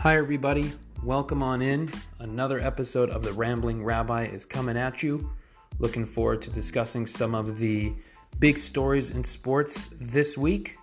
Hi, 0.00 0.16
everybody. 0.16 0.72
Welcome 1.04 1.42
on 1.42 1.60
in. 1.60 1.92
Another 2.20 2.58
episode 2.58 3.10
of 3.10 3.22
The 3.22 3.34
Rambling 3.34 3.84
Rabbi 3.84 4.24
is 4.24 4.46
coming 4.46 4.78
at 4.78 5.02
you. 5.02 5.30
Looking 5.78 6.06
forward 6.06 6.40
to 6.40 6.50
discussing 6.50 7.06
some 7.06 7.34
of 7.34 7.58
the 7.58 7.92
big 8.38 8.56
stories 8.56 9.10
in 9.10 9.22
sports 9.24 9.90
this 10.00 10.38
week, 10.38 10.78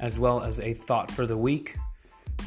as 0.00 0.18
well 0.18 0.42
as 0.42 0.58
a 0.58 0.72
thought 0.72 1.10
for 1.10 1.26
the 1.26 1.36
week 1.36 1.76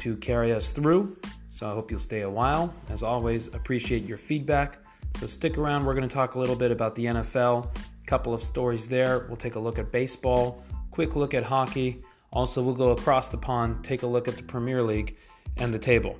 to 0.00 0.16
carry 0.16 0.52
us 0.52 0.72
through. 0.72 1.16
So 1.48 1.70
I 1.70 1.74
hope 1.74 1.92
you'll 1.92 2.00
stay 2.00 2.22
a 2.22 2.28
while. 2.28 2.74
As 2.88 3.04
always, 3.04 3.46
appreciate 3.46 4.04
your 4.04 4.18
feedback. 4.18 4.80
So 5.18 5.28
stick 5.28 5.56
around. 5.56 5.84
We're 5.84 5.94
going 5.94 6.08
to 6.08 6.12
talk 6.12 6.34
a 6.34 6.40
little 6.40 6.56
bit 6.56 6.72
about 6.72 6.96
the 6.96 7.04
NFL, 7.04 7.66
a 7.66 8.06
couple 8.06 8.34
of 8.34 8.42
stories 8.42 8.88
there. 8.88 9.26
We'll 9.28 9.36
take 9.36 9.54
a 9.54 9.60
look 9.60 9.78
at 9.78 9.92
baseball, 9.92 10.64
quick 10.90 11.14
look 11.14 11.34
at 11.34 11.44
hockey. 11.44 12.02
Also, 12.32 12.64
we'll 12.64 12.74
go 12.74 12.90
across 12.90 13.28
the 13.28 13.38
pond, 13.38 13.84
take 13.84 14.02
a 14.02 14.08
look 14.08 14.26
at 14.26 14.36
the 14.36 14.42
Premier 14.42 14.82
League 14.82 15.16
and 15.56 15.72
the 15.72 15.78
table. 15.78 16.18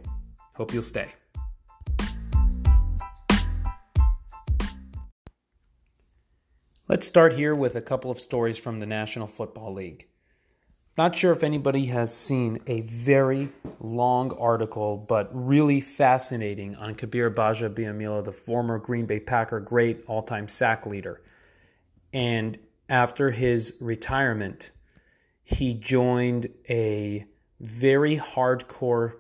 Hope 0.55 0.73
you'll 0.73 0.83
stay. 0.83 1.09
Let's 6.89 7.07
start 7.07 7.33
here 7.33 7.55
with 7.55 7.75
a 7.75 7.81
couple 7.81 8.13
of 8.13 8.21
stories 8.21 8.59
from 8.59 8.79
the 8.79 8.87
National 8.87 9.27
Football 9.27 9.75
League. 9.75 10.07
Not 10.97 11.15
sure 11.15 11.33
if 11.33 11.43
anybody 11.43 11.87
has 11.87 12.17
seen 12.17 12.61
a 12.67 12.81
very 12.83 13.51
long 13.81 14.33
article, 14.39 14.97
but 14.97 15.29
really 15.33 15.81
fascinating 15.81 16.75
on 16.77 16.95
Kabir 16.95 17.31
Gbaja-Biamila, 17.33 18.25
the 18.25 18.33
former 18.33 18.79
Green 18.79 19.05
Bay 19.05 19.21
Packer 19.21 19.61
great 19.61 20.05
all 20.07 20.23
time 20.23 20.49
sack 20.49 20.87
leader. 20.87 21.21
And 22.15 22.57
after 22.89 23.31
his 23.31 23.75
retirement, 23.81 24.71
he 25.43 25.75
joined 25.75 26.49
a 26.71 27.27
very 27.61 28.17
hardcore 28.17 29.15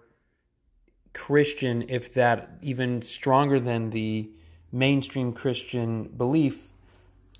Christian, 1.17 1.86
if 1.89 2.12
that 2.12 2.50
even 2.61 3.00
stronger 3.00 3.59
than 3.59 3.91
the 3.91 4.31
mainstream 4.70 5.33
Christian 5.33 6.05
belief, 6.05 6.69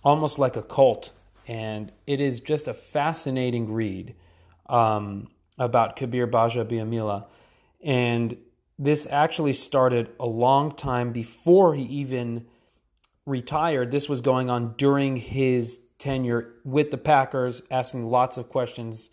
almost 0.03 0.39
like 0.39 0.57
a 0.57 0.63
cult. 0.63 1.13
And 1.47 1.93
it 2.07 2.21
is 2.21 2.41
just 2.41 2.69
a 2.69 2.75
fascinating 2.75 3.73
read 3.73 4.15
um, 4.69 5.29
about 5.59 5.95
Kabir 5.95 6.27
Gbaja-Biamila. 6.27 7.27
And 7.83 8.39
this 8.79 9.07
actually 9.11 9.53
started 9.53 10.11
a 10.19 10.27
long 10.27 10.75
time 10.75 11.13
before 11.13 11.75
he 11.75 11.85
even 11.85 12.47
retired. 13.27 13.91
This 13.91 14.09
was 14.09 14.23
going 14.23 14.49
on 14.49 14.75
during 14.79 15.19
his 15.19 15.81
tenure 15.99 16.55
with 16.65 16.91
the 16.91 16.99
Packers, 16.99 17.63
asking 17.71 18.05
lots 18.05 18.39
of 18.39 18.49
questions 18.49 19.11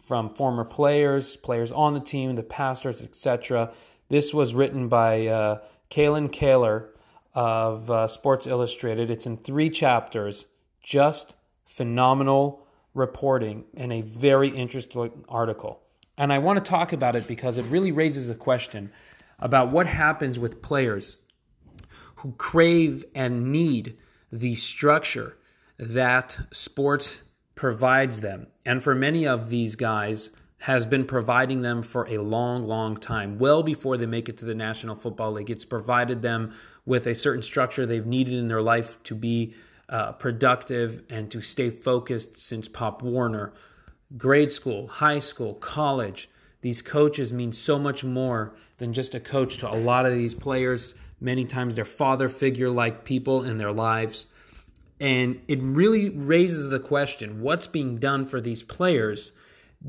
from 0.00 0.30
former 0.30 0.64
players, 0.64 1.36
players 1.36 1.72
on 1.72 1.94
the 1.94 2.00
team, 2.00 2.34
the 2.36 2.42
pastors, 2.42 3.02
etc. 3.02 3.72
This 4.08 4.34
was 4.34 4.54
written 4.54 4.88
by 4.88 5.26
uh, 5.26 5.58
Kalyn 5.90 6.30
Kahler 6.30 6.88
of 7.34 7.90
uh, 7.90 8.06
Sports 8.06 8.46
Illustrated. 8.46 9.10
It's 9.10 9.26
in 9.26 9.36
three 9.36 9.70
chapters, 9.70 10.46
just 10.82 11.36
phenomenal 11.64 12.66
reporting 12.94 13.64
and 13.74 13.92
a 13.92 14.02
very 14.02 14.48
interesting 14.48 15.24
article. 15.28 15.80
And 16.16 16.32
I 16.32 16.38
want 16.38 16.64
to 16.64 16.70
talk 16.70 16.92
about 16.92 17.16
it 17.16 17.26
because 17.26 17.58
it 17.58 17.64
really 17.64 17.90
raises 17.90 18.30
a 18.30 18.34
question 18.34 18.92
about 19.38 19.70
what 19.70 19.86
happens 19.86 20.38
with 20.38 20.62
players 20.62 21.16
who 22.16 22.32
crave 22.32 23.04
and 23.14 23.50
need 23.50 23.98
the 24.30 24.54
structure 24.54 25.36
that 25.76 26.38
sports 26.52 27.22
provides 27.54 28.20
them. 28.20 28.46
And 28.64 28.82
for 28.82 28.94
many 28.94 29.26
of 29.26 29.48
these 29.48 29.74
guys, 29.76 30.30
has 30.64 30.86
been 30.86 31.04
providing 31.04 31.60
them 31.60 31.82
for 31.82 32.08
a 32.08 32.16
long, 32.16 32.66
long 32.66 32.96
time, 32.96 33.38
well 33.38 33.62
before 33.62 33.98
they 33.98 34.06
make 34.06 34.30
it 34.30 34.38
to 34.38 34.46
the 34.46 34.54
National 34.54 34.96
Football 34.96 35.32
League. 35.32 35.50
It's 35.50 35.66
provided 35.66 36.22
them 36.22 36.54
with 36.86 37.06
a 37.06 37.14
certain 37.14 37.42
structure 37.42 37.84
they've 37.84 38.06
needed 38.06 38.32
in 38.32 38.48
their 38.48 38.62
life 38.62 39.02
to 39.02 39.14
be 39.14 39.52
uh, 39.90 40.12
productive 40.12 41.02
and 41.10 41.30
to 41.30 41.42
stay 41.42 41.68
focused 41.68 42.40
since 42.40 42.66
Pop 42.66 43.02
Warner. 43.02 43.52
Grade 44.16 44.50
school, 44.50 44.86
high 44.86 45.18
school, 45.18 45.52
college, 45.52 46.30
these 46.62 46.80
coaches 46.80 47.30
mean 47.30 47.52
so 47.52 47.78
much 47.78 48.02
more 48.02 48.54
than 48.78 48.94
just 48.94 49.14
a 49.14 49.20
coach 49.20 49.58
to 49.58 49.70
a 49.70 49.76
lot 49.76 50.06
of 50.06 50.14
these 50.14 50.34
players. 50.34 50.94
Many 51.20 51.44
times 51.44 51.74
they're 51.74 51.84
father 51.84 52.30
figure 52.30 52.70
like 52.70 53.04
people 53.04 53.44
in 53.44 53.58
their 53.58 53.72
lives. 53.72 54.28
And 54.98 55.42
it 55.46 55.60
really 55.60 56.08
raises 56.08 56.70
the 56.70 56.80
question 56.80 57.42
what's 57.42 57.66
being 57.66 57.98
done 57.98 58.24
for 58.24 58.40
these 58.40 58.62
players 58.62 59.32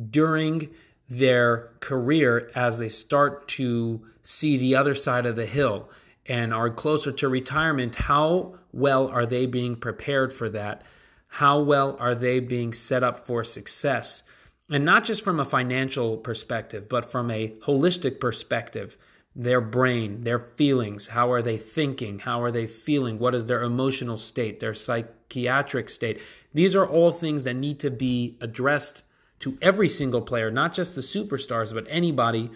during 0.09 0.69
their 1.09 1.72
career 1.79 2.51
as 2.56 2.79
they 2.79 2.89
start 2.89 3.47
to 3.47 4.06
see 4.23 4.57
the 4.57 4.75
other 4.75 4.95
side 4.95 5.25
of 5.25 5.35
the 5.35 5.45
hill 5.45 5.89
and 6.25 6.53
are 6.53 6.69
closer 6.69 7.11
to 7.11 7.29
retirement? 7.29 7.95
How 7.95 8.55
well 8.72 9.07
are 9.07 9.25
they 9.25 9.45
being 9.45 9.75
prepared 9.75 10.34
for 10.34 10.50
that? 10.50 10.84
How 11.28 11.59
well 11.59 11.97
are 12.00 12.16
they 12.16 12.39
being 12.39 12.73
set 12.73 13.03
up 13.03 13.25
for 13.28 13.44
success? 13.44 14.23
And 14.69 14.84
not 14.84 15.03
just 15.03 15.23
from 15.23 15.39
a 15.39 15.45
financial 15.45 16.17
perspective, 16.17 16.89
but 16.89 17.05
from 17.05 17.29
a 17.29 17.50
holistic 17.61 18.19
perspective 18.19 18.97
their 19.35 19.59
brain, 19.59 20.23
their 20.23 20.39
feelings, 20.39 21.07
how 21.07 21.29
are 21.31 21.41
they 21.41 21.57
thinking, 21.57 22.19
how 22.19 22.41
are 22.41 22.51
they 22.51 22.67
feeling, 22.67 23.19
what 23.19 23.35
is 23.35 23.45
their 23.45 23.63
emotional 23.63 24.16
state, 24.16 24.61
their 24.61 24.73
psychiatric 24.73 25.89
state. 25.89 26.22
These 26.53 26.73
are 26.73 26.88
all 26.88 27.11
things 27.11 27.44
that 27.44 27.55
need 27.55 27.81
to 27.81 27.91
be 27.91 28.38
addressed 28.39 29.03
to 29.40 29.57
every 29.62 29.90
single 29.90 30.22
player, 30.22 30.50
not 30.50 30.73
just 30.73 30.96
the 30.96 31.01
superstars, 31.01 31.73
but 31.73 31.85
anybody 31.90 32.50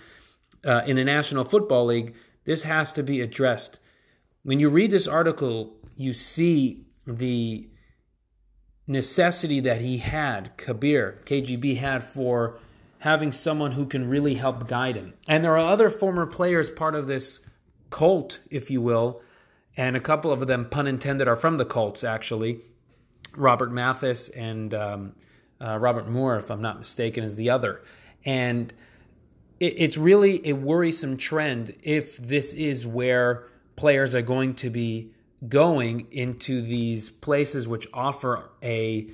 uh, 0.65 0.81
in 0.85 0.95
the 0.95 1.03
National 1.03 1.45
Football 1.45 1.85
League. 1.85 2.15
This 2.45 2.63
has 2.63 2.91
to 2.93 3.03
be 3.03 3.21
addressed. 3.21 3.79
When 4.43 4.59
you 4.59 4.69
read 4.69 4.91
this 4.91 5.07
article, 5.07 5.77
you 5.95 6.13
see 6.13 6.85
the 7.05 7.67
necessity 8.87 9.59
that 9.59 9.81
he 9.81 9.97
had, 9.97 10.57
Kabir, 10.57 11.21
KGB 11.25 11.77
had 11.77 12.03
for 12.03 12.57
having 12.99 13.31
someone 13.31 13.73
who 13.73 13.85
can 13.85 14.09
really 14.09 14.35
help 14.35 14.67
guide 14.67 14.95
him. 14.95 15.13
And 15.27 15.43
there 15.43 15.53
are 15.53 15.71
other 15.71 15.89
former 15.89 16.25
players 16.25 16.69
part 16.69 16.95
of 16.95 17.07
this 17.07 17.39
cult, 17.89 18.39
if 18.49 18.69
you 18.69 18.81
will, 18.81 19.21
and 19.77 19.95
a 19.95 20.01
couple 20.01 20.31
of 20.31 20.45
them, 20.47 20.67
pun 20.69 20.87
intended, 20.87 21.27
are 21.27 21.35
from 21.35 21.57
the 21.57 21.65
Colts, 21.65 22.03
actually. 22.03 22.59
Robert 23.37 23.71
Mathis 23.71 24.27
and 24.29 24.73
um, 24.73 25.15
uh, 25.61 25.77
Robert 25.77 26.07
Moore, 26.07 26.37
if 26.37 26.49
I'm 26.49 26.61
not 26.61 26.77
mistaken, 26.77 27.23
is 27.23 27.35
the 27.35 27.49
other. 27.49 27.81
And 28.25 28.73
it, 29.59 29.75
it's 29.77 29.97
really 29.97 30.47
a 30.47 30.53
worrisome 30.53 31.17
trend 31.17 31.75
if 31.83 32.17
this 32.17 32.53
is 32.53 32.85
where 32.85 33.47
players 33.75 34.13
are 34.13 34.21
going 34.21 34.55
to 34.55 34.69
be 34.69 35.11
going 35.47 36.07
into 36.11 36.61
these 36.61 37.09
places 37.09 37.67
which 37.67 37.87
offer 37.93 38.49
a 38.61 39.09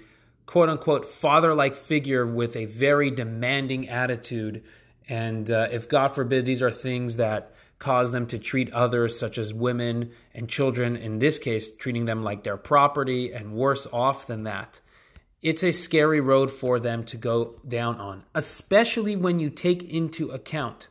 quote 0.45 0.69
unquote 0.69 1.05
father 1.05 1.53
like 1.53 1.75
figure 1.75 2.25
with 2.25 2.55
a 2.55 2.65
very 2.65 3.11
demanding 3.11 3.87
attitude. 3.89 4.63
And 5.07 5.49
uh, 5.51 5.67
if 5.71 5.87
God 5.87 6.09
forbid 6.09 6.45
these 6.45 6.61
are 6.61 6.71
things 6.71 7.17
that 7.17 7.53
cause 7.77 8.11
them 8.11 8.25
to 8.27 8.39
treat 8.39 8.71
others, 8.71 9.19
such 9.19 9.37
as 9.37 9.53
women 9.53 10.11
and 10.33 10.49
children, 10.49 10.95
in 10.95 11.19
this 11.19 11.37
case, 11.37 11.75
treating 11.75 12.05
them 12.05 12.23
like 12.23 12.43
their 12.43 12.57
property 12.57 13.33
and 13.33 13.53
worse 13.53 13.85
off 13.91 14.25
than 14.25 14.43
that, 14.43 14.79
it's 15.45 15.63
a 15.63 15.71
scary 15.71 16.19
road 16.19 16.51
for 16.51 16.79
them 16.79 17.03
to 17.05 17.17
go 17.17 17.55
down 17.67 17.97
on, 17.97 18.23
especially 18.33 19.15
when 19.15 19.39
you 19.39 19.49
take 19.49 19.83
into 19.83 20.29
account 20.29 20.87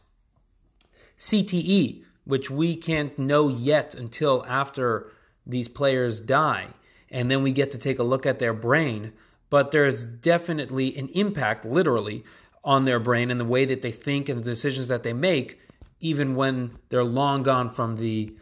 CTE, 1.19 2.04
which 2.25 2.50
we 2.50 2.75
can't 2.75 3.19
know 3.19 3.48
yet 3.48 3.94
until 3.94 4.44
after 4.47 5.10
these 5.47 5.69
players 5.69 6.20
die. 6.20 6.69
And 7.10 7.31
then 7.31 7.43
we 7.43 7.53
get 7.53 7.70
to 7.72 7.78
take 7.78 7.98
a 7.98 8.03
look 8.03 8.26
at 8.26 8.38
their 8.38 8.54
brain 8.54 9.12
but 9.55 9.70
there's 9.70 10.02
definitely 10.02 10.96
an 10.96 11.08
impact, 11.11 11.64
literally, 11.64 12.25
on 12.64 12.87
their 12.87 12.99
brain 12.99 13.31
and 13.31 13.38
the 13.38 13.44
way 13.44 13.64
that 13.64 13.82
they 13.82 13.93
think 13.93 14.29
and 14.29 14.40
the 14.43 14.50
decisions 14.50 14.88
that 14.88 15.05
they 15.05 15.12
make, 15.12 15.61
even 16.00 16.34
when 16.34 16.76
they're 16.88 17.05
long 17.05 17.44
gone 17.44 17.70
from 17.70 17.94
the 17.94 18.37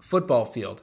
football 0.00 0.44
field. 0.44 0.82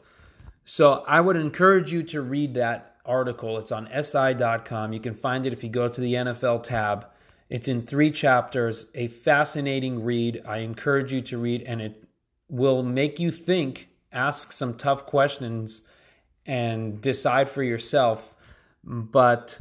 So 0.63 1.04
I 1.06 1.19
would 1.19 1.36
encourage 1.36 1.92
you 1.92 2.02
to 2.04 2.22
read 2.22 2.54
that 2.54 2.93
article. 3.06 3.58
It's 3.58 3.72
on 3.72 3.90
SI.com. 4.04 4.94
You 4.94 5.00
can 5.00 5.14
find 5.14 5.46
it 5.46 5.54
if 5.54 5.64
you 5.64 5.70
go 5.70 5.88
to 5.88 6.02
the 6.02 6.14
NFL 6.14 6.64
tab. 6.64 7.08
It's 7.50 7.68
in 7.68 7.84
three 7.84 8.12
chapters, 8.12 8.88
a 8.96 9.08
fascinating 9.08 10.04
read. 10.04 10.42
I 10.48 10.60
encourage 10.60 11.14
you 11.14 11.22
to 11.22 11.38
read, 11.38 11.64
and 11.64 11.82
it 11.82 12.04
will 12.50 12.84
make 12.84 13.20
you 13.20 13.32
think, 13.32 13.90
ask 14.12 14.52
some 14.52 14.76
tough 14.76 15.06
questions, 15.06 15.82
and 16.46 17.02
decide 17.02 17.50
for 17.50 17.64
yourself. 17.64 18.36
But 18.84 19.60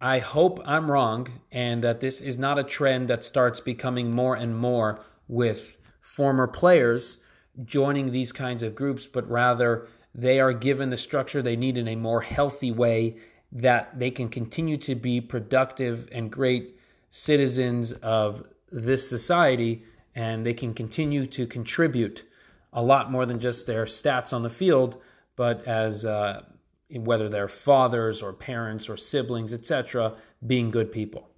I 0.00 0.18
hope 0.18 0.60
I'm 0.66 0.90
wrong 0.90 1.28
and 1.52 1.82
that 1.84 2.00
this 2.00 2.20
is 2.20 2.36
not 2.36 2.58
a 2.58 2.64
trend 2.64 3.08
that 3.08 3.22
starts 3.22 3.60
becoming 3.60 4.10
more 4.10 4.34
and 4.34 4.56
more 4.56 5.00
with 5.28 5.76
former 6.00 6.48
players 6.48 7.18
joining 7.64 8.10
these 8.10 8.32
kinds 8.32 8.62
of 8.62 8.74
groups, 8.74 9.06
but 9.06 9.30
rather 9.30 9.86
they 10.14 10.40
are 10.40 10.52
given 10.52 10.90
the 10.90 10.96
structure 10.96 11.42
they 11.42 11.56
need 11.56 11.76
in 11.76 11.88
a 11.88 11.96
more 11.96 12.20
healthy 12.20 12.70
way 12.70 13.16
that 13.50 13.98
they 13.98 14.10
can 14.10 14.28
continue 14.28 14.76
to 14.78 14.94
be 14.94 15.20
productive 15.20 16.08
and 16.12 16.30
great 16.30 16.78
citizens 17.10 17.92
of 17.92 18.46
this 18.70 19.08
society 19.08 19.84
and 20.14 20.44
they 20.44 20.54
can 20.54 20.74
continue 20.74 21.26
to 21.26 21.46
contribute 21.46 22.24
a 22.72 22.82
lot 22.82 23.10
more 23.10 23.26
than 23.26 23.38
just 23.38 23.66
their 23.66 23.84
stats 23.84 24.32
on 24.32 24.42
the 24.42 24.50
field, 24.50 25.00
but 25.36 25.66
as 25.66 26.04
uh, 26.04 26.42
whether 26.90 27.28
they're 27.28 27.48
fathers 27.48 28.22
or 28.22 28.32
parents 28.32 28.88
or 28.88 28.96
siblings, 28.96 29.52
etc., 29.52 30.14
being 30.46 30.70
good 30.70 30.90
people. 30.90 31.28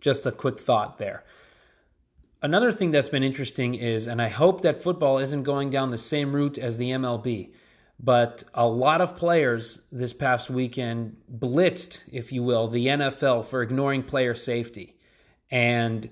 Just 0.00 0.26
a 0.26 0.32
quick 0.32 0.58
thought 0.58 0.98
there. 0.98 1.24
Another 2.42 2.72
thing 2.72 2.90
that's 2.90 3.10
been 3.10 3.22
interesting 3.22 3.74
is, 3.74 4.06
and 4.06 4.20
I 4.20 4.28
hope 4.28 4.62
that 4.62 4.82
football 4.82 5.18
isn't 5.18 5.42
going 5.42 5.70
down 5.70 5.90
the 5.90 5.98
same 5.98 6.34
route 6.34 6.56
as 6.56 6.78
the 6.78 6.90
MLB, 6.90 7.52
but 8.02 8.44
a 8.54 8.66
lot 8.66 9.02
of 9.02 9.16
players 9.16 9.82
this 9.92 10.14
past 10.14 10.48
weekend 10.48 11.16
blitzed, 11.30 12.00
if 12.10 12.32
you 12.32 12.42
will, 12.42 12.66
the 12.66 12.86
NFL 12.86 13.44
for 13.44 13.60
ignoring 13.60 14.02
player 14.02 14.34
safety. 14.34 14.96
And 15.50 16.08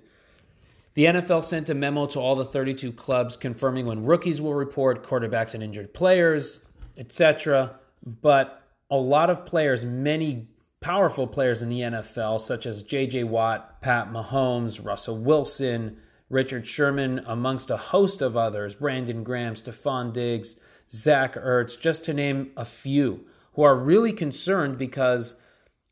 the 0.92 1.06
NFL 1.06 1.42
sent 1.42 1.70
a 1.70 1.74
memo 1.74 2.04
to 2.06 2.20
all 2.20 2.36
the 2.36 2.44
32 2.44 2.92
clubs 2.92 3.38
confirming 3.38 3.86
when 3.86 4.04
rookies 4.04 4.40
will 4.40 4.54
report 4.54 5.02
quarterbacks 5.02 5.54
and 5.54 5.62
injured 5.62 5.94
players, 5.94 6.58
etc. 6.98 7.78
But 8.04 8.62
a 8.90 8.96
lot 8.96 9.30
of 9.30 9.46
players, 9.46 9.82
many 9.84 10.48
powerful 10.80 11.26
players 11.26 11.62
in 11.62 11.70
the 11.70 11.80
NFL, 11.80 12.40
such 12.40 12.66
as 12.66 12.82
J.J. 12.82 13.24
Watt, 13.24 13.80
Pat 13.80 14.12
Mahomes, 14.12 14.84
Russell 14.84 15.16
Wilson, 15.16 15.96
Richard 16.28 16.66
Sherman, 16.66 17.22
amongst 17.26 17.70
a 17.70 17.78
host 17.78 18.20
of 18.20 18.36
others, 18.36 18.74
Brandon 18.74 19.24
Graham, 19.24 19.54
Stefon 19.54 20.12
Diggs, 20.12 20.56
Zach 20.90 21.34
Ertz, 21.34 21.78
just 21.78 22.04
to 22.04 22.14
name 22.14 22.50
a 22.56 22.64
few, 22.64 23.26
who 23.54 23.62
are 23.62 23.76
really 23.76 24.12
concerned 24.12 24.78
because 24.78 25.36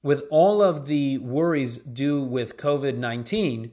with 0.03 0.23
all 0.31 0.63
of 0.63 0.87
the 0.87 1.19
worries 1.19 1.79
due 1.79 2.23
with 2.23 2.57
COVID 2.57 2.97
19, 2.97 3.73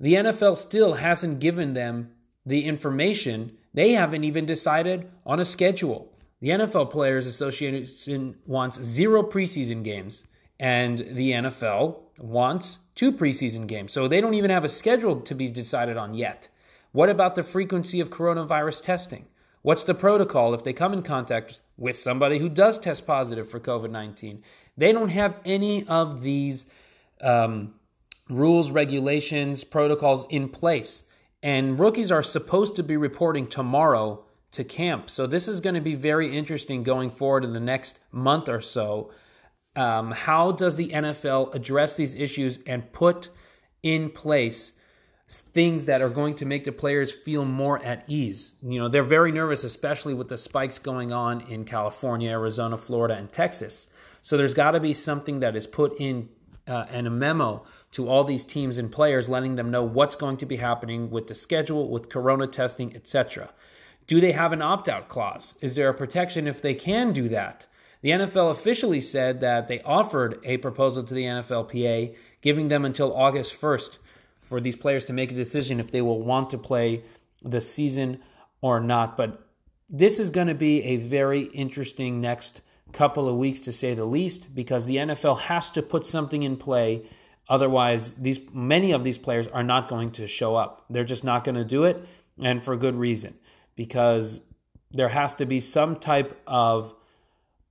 the 0.00 0.14
NFL 0.14 0.56
still 0.56 0.94
hasn't 0.94 1.40
given 1.40 1.74
them 1.74 2.10
the 2.44 2.64
information. 2.64 3.56
They 3.74 3.92
haven't 3.92 4.24
even 4.24 4.46
decided 4.46 5.08
on 5.24 5.40
a 5.40 5.44
schedule. 5.44 6.12
The 6.40 6.50
NFL 6.50 6.90
Players 6.90 7.26
Association 7.26 8.36
wants 8.46 8.80
zero 8.80 9.22
preseason 9.22 9.82
games, 9.82 10.24
and 10.58 10.98
the 10.98 11.32
NFL 11.32 11.98
wants 12.18 12.78
two 12.94 13.12
preseason 13.12 13.66
games. 13.66 13.92
So 13.92 14.06
they 14.06 14.20
don't 14.20 14.34
even 14.34 14.50
have 14.50 14.64
a 14.64 14.68
schedule 14.68 15.20
to 15.20 15.34
be 15.34 15.48
decided 15.48 15.96
on 15.96 16.14
yet. 16.14 16.48
What 16.92 17.08
about 17.08 17.34
the 17.34 17.42
frequency 17.42 18.00
of 18.00 18.10
coronavirus 18.10 18.84
testing? 18.84 19.26
What's 19.62 19.82
the 19.82 19.94
protocol 19.94 20.54
if 20.54 20.62
they 20.64 20.72
come 20.72 20.92
in 20.92 21.02
contact 21.02 21.60
with 21.76 21.96
somebody 21.96 22.38
who 22.38 22.48
does 22.48 22.78
test 22.78 23.06
positive 23.06 23.50
for 23.50 23.60
COVID 23.60 23.90
19? 23.90 24.42
They 24.76 24.92
don't 24.92 25.10
have 25.10 25.36
any 25.44 25.86
of 25.86 26.22
these 26.22 26.66
um, 27.20 27.74
rules, 28.28 28.70
regulations, 28.70 29.64
protocols 29.64 30.26
in 30.30 30.48
place. 30.48 31.04
And 31.42 31.78
rookies 31.78 32.10
are 32.10 32.22
supposed 32.22 32.76
to 32.76 32.82
be 32.82 32.96
reporting 32.96 33.46
tomorrow 33.46 34.24
to 34.52 34.64
camp. 34.64 35.10
So 35.10 35.26
this 35.26 35.46
is 35.46 35.60
going 35.60 35.74
to 35.74 35.80
be 35.80 35.94
very 35.94 36.36
interesting 36.36 36.82
going 36.82 37.10
forward 37.10 37.44
in 37.44 37.52
the 37.52 37.60
next 37.60 37.98
month 38.10 38.48
or 38.48 38.60
so. 38.60 39.10
Um, 39.76 40.10
how 40.10 40.52
does 40.52 40.76
the 40.76 40.88
NFL 40.88 41.54
address 41.54 41.94
these 41.94 42.14
issues 42.14 42.58
and 42.66 42.90
put 42.92 43.28
in 43.82 44.10
place 44.10 44.72
things 45.28 45.84
that 45.84 46.00
are 46.00 46.08
going 46.08 46.34
to 46.36 46.46
make 46.46 46.64
the 46.64 46.72
players 46.72 47.12
feel 47.12 47.44
more 47.44 47.82
at 47.84 48.04
ease? 48.08 48.54
You 48.62 48.80
know, 48.80 48.88
they're 48.88 49.02
very 49.02 49.32
nervous, 49.32 49.64
especially 49.64 50.14
with 50.14 50.28
the 50.28 50.38
spikes 50.38 50.78
going 50.78 51.12
on 51.12 51.42
in 51.42 51.64
California, 51.64 52.30
Arizona, 52.30 52.78
Florida, 52.78 53.14
and 53.14 53.30
Texas. 53.30 53.88
So 54.22 54.36
there's 54.36 54.54
got 54.54 54.72
to 54.72 54.80
be 54.80 54.94
something 54.94 55.40
that 55.40 55.56
is 55.56 55.66
put 55.66 56.00
in 56.00 56.28
uh, 56.66 56.86
and 56.90 57.06
a 57.06 57.10
memo 57.10 57.64
to 57.92 58.08
all 58.08 58.24
these 58.24 58.44
teams 58.44 58.76
and 58.78 58.92
players, 58.92 59.28
letting 59.28 59.56
them 59.56 59.70
know 59.70 59.82
what's 59.82 60.16
going 60.16 60.36
to 60.36 60.46
be 60.46 60.56
happening 60.56 61.10
with 61.10 61.26
the 61.26 61.34
schedule, 61.34 61.88
with 61.88 62.10
corona 62.10 62.46
testing, 62.46 62.94
etc. 62.94 63.50
Do 64.06 64.20
they 64.20 64.32
have 64.32 64.52
an 64.52 64.62
opt 64.62 64.88
out 64.88 65.08
clause? 65.08 65.54
Is 65.60 65.74
there 65.74 65.88
a 65.88 65.94
protection 65.94 66.46
if 66.46 66.60
they 66.60 66.74
can 66.74 67.12
do 67.12 67.28
that? 67.30 67.66
The 68.00 68.10
NFL 68.10 68.50
officially 68.50 69.00
said 69.00 69.40
that 69.40 69.68
they 69.68 69.80
offered 69.82 70.38
a 70.44 70.58
proposal 70.58 71.02
to 71.02 71.14
the 71.14 71.24
NFLPA, 71.24 72.14
giving 72.40 72.68
them 72.68 72.84
until 72.84 73.14
August 73.14 73.58
1st 73.60 73.98
for 74.48 74.60
these 74.60 74.76
players 74.76 75.04
to 75.06 75.12
make 75.12 75.30
a 75.30 75.34
decision 75.34 75.80
if 75.80 75.90
they 75.90 76.02
will 76.02 76.22
want 76.22 76.50
to 76.50 76.58
play 76.58 77.02
the 77.42 77.60
season 77.60 78.20
or 78.60 78.80
not. 78.80 79.16
But 79.16 79.46
this 79.88 80.18
is 80.18 80.30
going 80.30 80.48
to 80.48 80.54
be 80.54 80.82
a 80.84 80.96
very 80.96 81.42
interesting 81.42 82.20
next 82.20 82.62
couple 82.92 83.28
of 83.28 83.36
weeks, 83.36 83.60
to 83.60 83.72
say 83.72 83.94
the 83.94 84.04
least, 84.04 84.54
because 84.54 84.86
the 84.86 84.96
NFL 84.96 85.40
has 85.40 85.70
to 85.70 85.82
put 85.82 86.06
something 86.06 86.42
in 86.42 86.56
play 86.56 87.02
Otherwise, 87.48 88.12
these 88.12 88.40
many 88.52 88.92
of 88.92 89.04
these 89.04 89.16
players 89.16 89.48
are 89.48 89.62
not 89.62 89.88
going 89.88 90.10
to 90.12 90.26
show 90.26 90.54
up. 90.54 90.84
They're 90.90 91.04
just 91.04 91.24
not 91.24 91.44
going 91.44 91.54
to 91.54 91.64
do 91.64 91.84
it, 91.84 92.06
and 92.38 92.62
for 92.62 92.76
good 92.76 92.94
reason, 92.94 93.38
because 93.74 94.42
there 94.90 95.08
has 95.08 95.34
to 95.36 95.46
be 95.46 95.60
some 95.60 95.96
type 95.96 96.38
of 96.46 96.94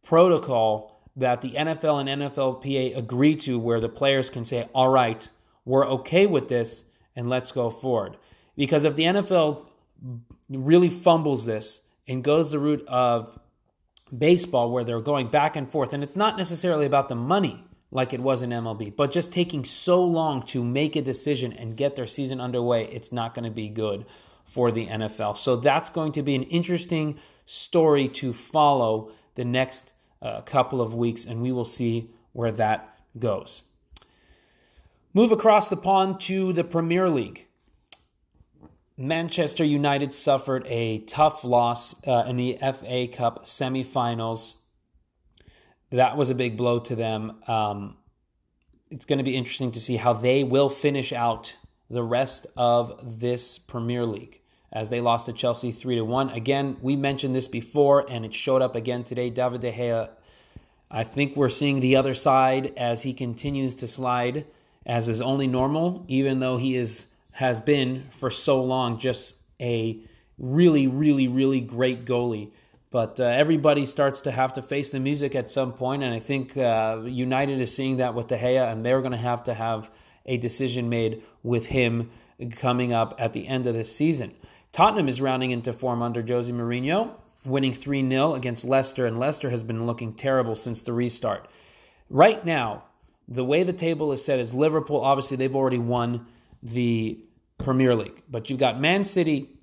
protocol 0.03 0.99
that 1.15 1.41
the 1.41 1.51
NFL 1.51 2.07
and 2.07 2.21
NFLPA 2.21 2.97
agree 2.97 3.35
to 3.35 3.59
where 3.59 3.79
the 3.79 3.89
players 3.89 4.29
can 4.29 4.45
say, 4.45 4.67
all 4.73 4.89
right, 4.89 5.29
we're 5.67 5.85
okay 5.85 6.25
with 6.25 6.47
this 6.47 6.85
and 7.15 7.29
let's 7.29 7.51
go 7.51 7.69
forward. 7.69 8.15
Because 8.55 8.85
if 8.85 8.95
the 8.95 9.03
NFL 9.03 9.65
really 10.49 10.89
fumbles 10.89 11.45
this 11.45 11.81
and 12.07 12.23
goes 12.23 12.51
the 12.51 12.59
route 12.59 12.87
of 12.87 13.37
baseball 14.17 14.71
where 14.71 14.85
they're 14.85 15.01
going 15.01 15.27
back 15.27 15.57
and 15.57 15.69
forth, 15.69 15.91
and 15.91 16.03
it's 16.03 16.15
not 16.15 16.37
necessarily 16.37 16.85
about 16.85 17.09
the 17.09 17.15
money, 17.15 17.65
like 17.91 18.13
it 18.13 18.21
was 18.21 18.41
in 18.41 18.51
MLB. 18.51 18.95
But 18.95 19.11
just 19.11 19.33
taking 19.33 19.65
so 19.65 20.01
long 20.03 20.41
to 20.43 20.63
make 20.63 20.95
a 20.95 21.01
decision 21.01 21.51
and 21.51 21.75
get 21.75 21.97
their 21.97 22.07
season 22.07 22.39
underway, 22.39 22.85
it's 22.85 23.11
not 23.11 23.35
going 23.35 23.45
to 23.45 23.51
be 23.51 23.67
good 23.67 24.05
for 24.45 24.71
the 24.71 24.87
NFL. 24.87 25.37
So 25.37 25.57
that's 25.57 25.89
going 25.89 26.13
to 26.13 26.23
be 26.23 26.33
an 26.35 26.43
interesting 26.43 27.19
story 27.45 28.07
to 28.07 28.31
follow 28.31 29.11
the 29.35 29.43
next 29.43 29.91
uh, 30.21 30.41
couple 30.41 30.81
of 30.81 30.95
weeks, 30.95 31.25
and 31.25 31.41
we 31.41 31.51
will 31.51 31.65
see 31.65 32.09
where 32.31 32.53
that 32.53 32.97
goes. 33.19 33.63
Move 35.17 35.31
across 35.31 35.67
the 35.67 35.75
pond 35.75 36.19
to 36.19 36.53
the 36.53 36.63
Premier 36.63 37.09
League. 37.09 37.47
Manchester 38.95 39.63
United 39.63 40.13
suffered 40.13 40.63
a 40.67 40.99
tough 40.99 41.43
loss 41.43 41.95
uh, 42.05 42.25
in 42.27 42.37
the 42.37 42.55
FA 42.59 43.07
Cup 43.11 43.45
semifinals 43.47 44.57
that 45.89 46.17
was 46.17 46.29
a 46.29 46.35
big 46.35 46.55
blow 46.55 46.77
to 46.81 46.95
them. 46.95 47.41
Um, 47.47 47.97
it's 48.91 49.07
going 49.07 49.17
to 49.17 49.23
be 49.23 49.35
interesting 49.35 49.71
to 49.71 49.79
see 49.79 49.95
how 49.95 50.13
they 50.13 50.43
will 50.43 50.69
finish 50.69 51.11
out 51.11 51.57
the 51.89 52.03
rest 52.03 52.45
of 52.55 53.19
this 53.19 53.57
Premier 53.57 54.05
League 54.05 54.41
as 54.71 54.89
they 54.89 55.01
lost 55.01 55.25
to 55.25 55.33
Chelsea 55.33 55.71
3 55.71 55.95
to 55.95 56.05
1. 56.05 56.29
Again, 56.29 56.77
we 56.79 56.95
mentioned 56.95 57.33
this 57.33 57.47
before 57.47 58.05
and 58.07 58.23
it 58.23 58.35
showed 58.35 58.61
up 58.61 58.75
again 58.75 59.03
today. 59.03 59.31
David 59.31 59.61
De 59.61 59.71
Gea, 59.71 60.11
I 60.91 61.03
think 61.03 61.35
we're 61.35 61.49
seeing 61.49 61.79
the 61.79 61.95
other 61.95 62.13
side 62.13 62.71
as 62.77 63.01
he 63.01 63.15
continues 63.15 63.73
to 63.77 63.87
slide 63.87 64.45
as 64.87 65.07
is 65.07 65.21
only 65.21 65.45
normal 65.45 66.03
even 66.07 66.39
though 66.39 66.57
he 66.57 66.75
is 66.75 67.07
has 67.33 67.61
been 67.61 68.07
for 68.09 68.31
so 68.31 68.63
long 68.63 68.97
just 68.97 69.35
a 69.61 69.99
really 70.39 70.87
really 70.87 71.27
really 71.27 71.61
great 71.61 72.05
goalie. 72.05 72.49
But 72.89 73.19
uh, 73.19 73.25
everybody 73.25 73.85
starts 73.85 74.21
to 74.21 74.31
have 74.31 74.53
to 74.53 74.61
face 74.61 74.91
the 74.91 74.99
music 74.99 75.35
at 75.35 75.51
some 75.51 75.73
point, 75.73 76.03
and 76.03 76.13
I 76.13 76.19
think 76.19 76.55
uh, 76.55 77.01
United 77.05 77.59
is 77.59 77.75
seeing 77.75 77.97
that 77.97 78.15
with 78.15 78.27
De 78.27 78.37
Gea, 78.37 78.71
and 78.71 78.85
they're 78.85 79.01
going 79.01 79.11
to 79.11 79.17
have 79.17 79.43
to 79.43 79.53
have 79.53 79.91
a 80.25 80.37
decision 80.37 80.87
made 80.87 81.21
with 81.43 81.67
him 81.67 82.09
coming 82.51 82.93
up 82.93 83.15
at 83.19 83.33
the 83.33 83.47
end 83.47 83.67
of 83.67 83.73
this 83.73 83.93
season. 83.93 84.35
Tottenham 84.71 85.09
is 85.09 85.19
rounding 85.19 85.51
into 85.51 85.73
form 85.73 86.01
under 86.01 86.21
Jose 86.21 86.51
Mourinho, 86.51 87.11
winning 87.45 87.73
3 87.73 88.07
0 88.07 88.33
against 88.35 88.63
Leicester, 88.63 89.05
and 89.05 89.19
Leicester 89.19 89.49
has 89.49 89.63
been 89.63 89.85
looking 89.85 90.13
terrible 90.13 90.55
since 90.55 90.81
the 90.81 90.93
restart. 90.93 91.49
Right 92.09 92.45
now, 92.45 92.83
the 93.27 93.43
way 93.43 93.63
the 93.63 93.73
table 93.73 94.11
is 94.11 94.23
set 94.23 94.39
is 94.39 94.53
Liverpool, 94.53 95.01
obviously, 95.01 95.37
they've 95.37 95.55
already 95.55 95.77
won 95.77 96.25
the 96.63 97.19
Premier 97.57 97.95
League, 97.95 98.21
but 98.29 98.49
you've 98.49 98.59
got 98.59 98.79
Man 98.79 99.03
City 99.03 99.57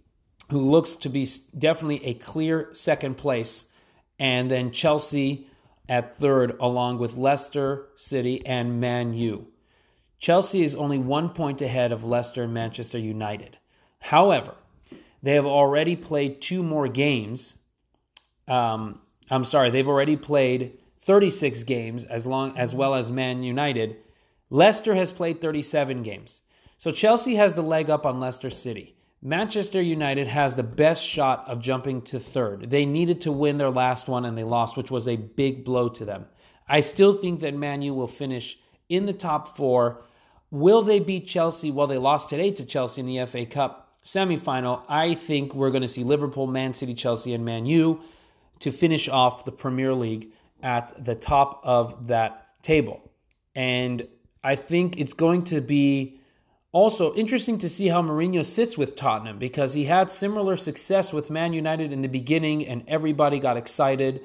who 0.51 0.61
looks 0.61 0.95
to 0.97 1.09
be 1.09 1.27
definitely 1.57 2.05
a 2.05 2.15
clear 2.15 2.69
second 2.73 3.17
place, 3.17 3.67
and 4.19 4.51
then 4.51 4.71
Chelsea 4.71 5.49
at 5.89 6.17
third, 6.19 6.57
along 6.61 6.99
with 6.99 7.17
Leicester 7.17 7.89
City 7.95 8.45
and 8.47 8.81
Man 8.81 9.15
U. 9.15 9.49
Chelsea 10.19 10.63
is 10.63 10.75
only 10.75 10.99
one 10.99 11.29
point 11.31 11.61
ahead 11.61 11.93
of 11.93 12.05
Leicester 12.05 12.45
and 12.45 12.55
Manchester 12.55 12.99
United. 12.99 13.59
However, 14.01 14.55
they 15.23 15.35
have 15.35 15.47
already 15.47 15.97
played 15.97 16.41
two 16.41 16.63
more 16.63 16.89
games. 16.89 17.57
Um, 18.47 19.01
I'm 19.31 19.45
sorry, 19.45 19.71
they've 19.71 19.89
already 19.89 20.17
played 20.17 20.79
36 21.05 21.63
games 21.65 22.05
as 22.05 22.27
long 22.27 22.57
as 22.57 22.75
well 22.75 22.95
as 22.95 23.11
Man 23.11 23.43
United. 23.43 23.97
Leicester 24.49 24.95
has 24.95 25.13
played 25.13 25.41
37 25.41 26.03
games. 26.03 26.41
So 26.79 26.91
Chelsea 26.91 27.35
has 27.37 27.55
the 27.55 27.63
leg 27.63 27.91
up 27.91 28.07
on 28.07 28.21
Leicester 28.21 28.51
City. 28.51 28.97
Manchester 29.23 29.81
United 29.81 30.27
has 30.29 30.57
the 30.57 30.63
best 30.63 31.03
shot 31.03 31.45
of 31.47 31.61
jumping 31.61 32.03
to 32.03 32.21
third. 32.21 32.71
They 32.71 32.85
needed 32.85 33.21
to 33.23 33.33
win 33.33 33.59
their 33.59 33.71
last 33.71 34.09
one 34.09 34.25
and 34.25 34.37
they 34.37 34.45
lost, 34.45 34.77
which 34.77 34.91
was 34.91 35.09
a 35.09 35.17
big 35.17 35.65
blow 35.65 35.89
to 35.91 36.05
them. 36.05 36.27
I 36.69 36.81
still 36.81 37.15
think 37.15 37.41
that 37.41 37.55
Man 37.55 37.83
U 37.83 37.95
will 37.95 38.07
finish 38.07 38.59
in 38.89 39.07
the 39.07 39.13
top 39.13 39.57
four. 39.57 40.03
Will 40.51 40.83
they 40.83 41.01
beat 41.01 41.27
Chelsea? 41.27 41.71
Well, 41.71 41.87
they 41.87 41.99
lost 41.99 42.29
today 42.29 42.51
to 42.53 42.65
Chelsea 42.65 43.01
in 43.01 43.07
the 43.07 43.25
FA 43.27 43.47
Cup. 43.47 43.99
semifinal, 44.05 44.83
I 44.89 45.15
think 45.15 45.55
we're 45.55 45.71
going 45.71 45.83
to 45.83 45.89
see 45.89 46.05
Liverpool, 46.05 46.47
Man 46.47 46.75
City, 46.75 46.95
Chelsea, 46.95 47.35
and 47.35 47.45
Man 47.45 47.67
U 47.67 48.01
to 48.61 48.71
finish 48.71 49.09
off 49.09 49.45
the 49.45 49.53
Premier 49.53 49.95
League 49.95 50.33
at 50.65 51.05
the 51.05 51.15
top 51.15 51.61
of 51.63 52.09
that 52.09 52.49
table. 52.63 53.13
And 53.55 54.09
I 54.43 54.57
think 54.57 54.99
it's 54.99 55.13
going 55.13 55.45
to 55.45 55.61
be 55.61 56.21
also 56.73 57.15
interesting 57.15 57.59
to 57.59 57.69
see 57.69 57.89
how 57.89 58.03
Mourinho 58.03 58.45
sits 58.45 58.77
with 58.77 58.97
Tottenham 58.97 59.39
because 59.39 59.75
he 59.75 59.85
had 59.85 60.11
similar 60.11 60.57
success 60.57 61.13
with 61.13 61.31
Man 61.31 61.53
United 61.53 61.93
in 61.93 62.03
the 62.03 62.09
beginning 62.09 62.67
and 62.67 62.83
everybody 62.89 63.39
got 63.39 63.57
excited 63.57 64.23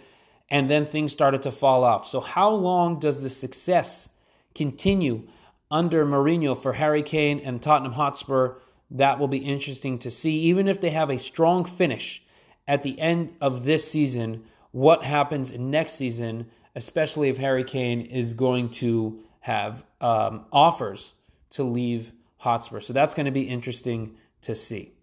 and 0.50 0.68
then 0.70 0.86
things 0.86 1.12
started 1.12 1.44
to 1.44 1.52
fall 1.52 1.84
off. 1.84 2.08
So, 2.08 2.22
how 2.22 2.50
long 2.50 3.00
does 3.00 3.22
the 3.22 3.30
success 3.30 4.10
continue 4.56 5.28
under 5.70 6.04
Mourinho 6.06 6.60
for 6.60 6.74
Harry 6.74 7.04
Kane 7.04 7.40
and 7.40 7.62
Tottenham 7.62 7.94
Hotspur? 7.94 8.56
That 8.90 9.20
will 9.20 9.28
be 9.28 9.38
interesting 9.38 10.00
to 10.00 10.10
see. 10.10 10.40
Even 10.40 10.68
if 10.68 10.82
they 10.82 10.90
have 10.90 11.12
a 11.12 11.20
strong 11.20 11.66
finish 11.66 12.24
at 12.68 12.82
the 12.82 13.00
end 13.00 13.36
of 13.40 13.64
this 13.64 13.92
season, 13.92 14.44
what 14.72 15.04
happens 15.04 15.52
next 15.58 15.94
season, 15.94 16.48
especially 16.76 17.30
if 17.30 17.38
Harry 17.38 17.64
Kane 17.64 18.02
is 18.02 18.34
going 18.34 18.70
to 18.70 19.20
have 19.42 19.84
um, 20.02 20.46
offers 20.52 21.14
to 21.52 21.64
leave 21.64 22.12
Hotspur. 22.38 22.80
So 22.80 22.94
that's 22.94 23.14
going 23.14 23.26
to 23.26 23.32
be 23.32 23.44
interesting 23.44 24.16
to 24.44 24.56
see. 24.56 24.94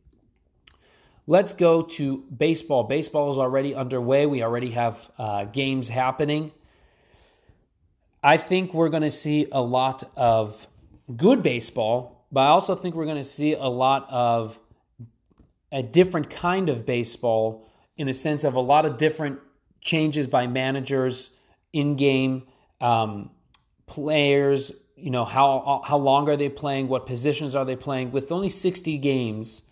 Let's 1.26 1.52
go 1.52 1.82
to 1.82 2.18
baseball. 2.18 2.85
Baseball 2.85 3.32
is 3.32 3.38
already 3.38 3.75
underway. 3.75 4.26
We 4.26 4.42
already 4.42 4.70
have 4.70 5.11
uh, 5.18 5.44
games 5.44 5.88
happening. 5.88 6.52
I 8.23 8.37
think 8.37 8.73
we're 8.73 8.88
going 8.88 9.02
to 9.02 9.11
see 9.11 9.46
a 9.50 9.61
lot 9.61 10.11
of 10.16 10.66
good 11.16 11.42
baseball, 11.42 12.26
but 12.30 12.42
I 12.42 12.49
also 12.49 12.75
think 12.76 12.94
we're 12.94 13.04
going 13.04 13.16
to 13.16 13.25
see 13.25 13.54
a 13.54 13.66
lot 13.66 14.06
of 14.11 14.58
a 15.73 15.82
different 15.82 16.30
kind 16.30 16.68
of 16.68 16.87
baseball 16.87 17.68
in 17.96 18.06
the 18.06 18.14
sense 18.14 18.44
of 18.44 18.54
a 18.54 18.61
lot 18.61 18.87
of 18.87 18.99
different 18.99 19.40
changes 19.86 20.26
by 20.26 20.46
managers 20.46 21.30
in 21.72 21.96
game, 21.96 22.42
um, 22.80 23.30
players. 23.86 24.72
You 24.96 25.10
know 25.10 25.24
how 25.24 25.82
how 25.84 25.96
long 25.96 26.28
are 26.28 26.36
they 26.36 26.50
playing? 26.50 26.88
What 26.88 27.06
positions 27.06 27.54
are 27.54 27.64
they 27.64 27.76
playing? 27.76 28.12
With 28.12 28.30
only 28.30 28.50
sixty 28.50 28.98
games 28.98 29.62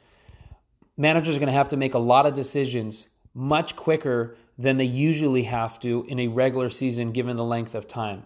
managers 0.97 1.37
are 1.37 1.41
going 1.41 1.49
to 1.49 1.53
have 1.53 1.69
to 1.69 1.77
make 1.77 1.95
a 1.95 1.99
lot 1.99 2.27
of 2.27 2.35
decisions 2.35 3.09
much 3.35 3.75
quicker 3.77 4.37
than 4.57 4.77
they 4.77 4.85
usually 4.85 5.45
have 5.45 5.81
to 5.81 6.07
in 6.09 6.21
a 6.21 6.29
regular 6.29 6.71
season 6.71 7.11
given 7.13 7.37
the 7.37 7.45
length 7.45 7.75
of 7.75 7.89
time. 7.89 8.23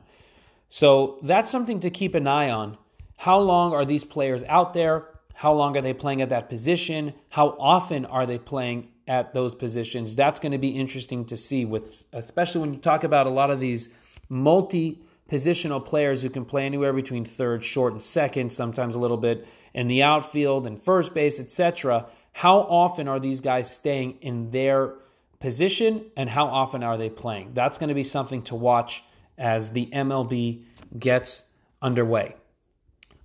So 0.68 1.18
that's 1.23 1.50
something 1.50 1.80
to 1.80 1.90
keep 1.90 2.14
an 2.14 2.26
eye 2.26 2.50
on. 2.50 2.76
How 3.16 3.38
long 3.38 3.73
are 3.73 3.87
these 3.87 4.04
players 4.04 4.45
out 4.45 4.75
there? 4.75 5.07
How 5.35 5.52
long 5.52 5.76
are 5.76 5.80
they 5.80 5.95
playing 5.95 6.21
at 6.21 6.28
that 6.28 6.50
position? 6.50 7.14
How 7.30 7.57
often 7.59 8.04
are 8.04 8.26
they 8.26 8.38
playing 8.38 8.88
at 9.09 9.35
those 9.35 9.55
positions? 9.55 10.15
That's 10.15 10.38
going 10.38 10.53
to 10.53 10.59
be 10.59 10.71
interesting 10.71 11.25
to 11.27 11.37
see 11.37 11.65
with 11.65 12.05
especially 12.12 12.61
when 12.61 12.75
you 12.75 12.79
talk 12.79 13.03
about 13.03 13.27
a 13.27 13.31
lot 13.31 13.50
of 13.50 13.59
these 13.59 13.88
multi 14.29 15.03
positional 15.31 15.85
players 15.85 16.23
who 16.23 16.31
can 16.31 16.45
play 16.45 16.65
anywhere 16.65 16.93
between 16.93 17.25
third, 17.25 17.65
short 17.65 17.93
and 17.93 18.03
second, 18.03 18.53
sometimes 18.53 18.95
a 18.95 18.99
little 18.99 19.17
bit 19.17 19.47
in 19.75 19.88
the 19.88 20.03
outfield 20.03 20.67
and 20.67 20.83
first 20.83 21.12
base, 21.12 21.38
etc. 21.38 22.07
How 22.33 22.59
often 22.61 23.09
are 23.09 23.21
these 23.21 23.41
guys 23.41 23.73
staying 23.73 24.19
in 24.21 24.50
their 24.50 24.95
position 25.38 26.07
and 26.17 26.31
how 26.31 26.47
often 26.47 26.83
are 26.83 26.97
they 26.97 27.11
playing? 27.11 27.53
That's 27.55 27.79
going 27.79 27.88
to 27.88 27.95
be 27.95 28.05
something 28.05 28.43
to 28.43 28.55
watch 28.55 29.05
as 29.37 29.71
the 29.71 29.87
MLB 29.87 30.65
gets 30.99 31.43
underway. 31.83 32.35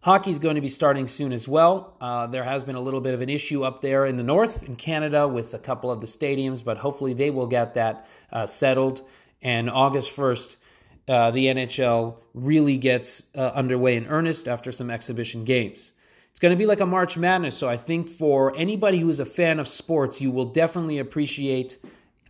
Hockey 0.04 0.32
is 0.32 0.40
going 0.40 0.56
to 0.56 0.62
be 0.62 0.68
starting 0.68 1.08
soon 1.08 1.32
as 1.32 1.48
well. 1.48 1.96
Uh, 2.02 2.28
there 2.28 2.44
has 2.44 2.62
been 2.62 2.76
a 2.76 2.80
little 2.82 3.00
bit 3.00 3.14
of 3.14 3.22
an 3.22 3.30
issue 3.30 3.64
up 3.64 3.80
there 3.80 4.06
in 4.06 4.18
the 4.18 4.24
north 4.24 4.62
in 4.64 4.76
Canada 4.76 5.26
with 5.26 5.54
a 5.54 5.58
couple 5.58 5.90
of 5.90 6.02
the 6.02 6.08
stadiums, 6.08 6.62
but 6.62 6.76
hopefully 6.76 7.14
they 7.14 7.32
will 7.32 7.48
get 7.48 7.74
that 7.76 8.06
uh, 8.34 8.46
settled. 8.46 9.02
And 9.42 9.70
August 9.70 10.14
1st, 10.14 10.58
uh, 11.08 11.32
the 11.32 11.46
NHL 11.46 12.18
really 12.34 12.78
gets 12.78 13.24
uh, 13.34 13.52
underway 13.56 13.96
in 13.96 14.06
earnest 14.08 14.50
after 14.50 14.74
some 14.74 14.90
exhibition 14.90 15.46
games. 15.46 15.94
It's 16.32 16.40
going 16.42 16.52
to 16.52 16.58
be 16.58 16.66
like 16.66 16.82
a 16.82 16.86
March 16.86 17.18
Madness. 17.18 17.58
So 17.58 17.70
I 17.70 17.78
think 17.78 18.10
for 18.10 18.54
anybody 18.58 19.00
who 19.00 19.08
is 19.08 19.22
a 19.22 19.26
fan 19.26 19.58
of 19.58 19.70
sports, 19.70 20.22
you 20.22 20.32
will 20.32 20.48
definitely 20.52 21.00
appreciate, 21.00 21.78